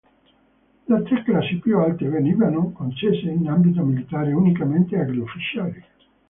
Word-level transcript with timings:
Le 0.91 1.03
tre 1.03 1.21
classi 1.23 1.57
più 1.59 1.77
alte 1.77 2.09
venivano 2.09 2.71
concesse 2.71 3.29
in 3.29 3.47
ambito 3.47 3.83
militare 3.83 4.33
unicamente 4.33 4.97
agli 4.99 5.17
ufficiali. 5.19 5.83